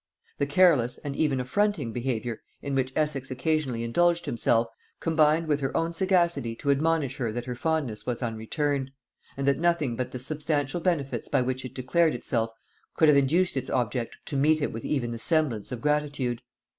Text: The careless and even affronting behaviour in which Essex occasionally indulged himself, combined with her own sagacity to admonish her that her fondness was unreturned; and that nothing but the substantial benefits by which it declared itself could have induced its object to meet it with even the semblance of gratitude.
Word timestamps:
The 0.39 0.47
careless 0.47 0.97
and 0.97 1.15
even 1.15 1.39
affronting 1.39 1.93
behaviour 1.93 2.41
in 2.59 2.73
which 2.73 2.91
Essex 2.95 3.29
occasionally 3.29 3.83
indulged 3.83 4.25
himself, 4.25 4.67
combined 4.99 5.45
with 5.45 5.59
her 5.59 5.77
own 5.77 5.93
sagacity 5.93 6.55
to 6.55 6.71
admonish 6.71 7.17
her 7.17 7.31
that 7.31 7.45
her 7.45 7.53
fondness 7.53 8.03
was 8.03 8.23
unreturned; 8.23 8.89
and 9.37 9.47
that 9.47 9.59
nothing 9.59 9.95
but 9.95 10.11
the 10.11 10.17
substantial 10.17 10.81
benefits 10.81 11.29
by 11.29 11.43
which 11.43 11.63
it 11.63 11.75
declared 11.75 12.15
itself 12.15 12.51
could 12.95 13.09
have 13.09 13.15
induced 13.19 13.55
its 13.55 13.69
object 13.69 14.17
to 14.25 14.35
meet 14.35 14.59
it 14.59 14.73
with 14.73 14.85
even 14.85 15.11
the 15.11 15.19
semblance 15.19 15.71
of 15.71 15.81
gratitude. 15.81 16.41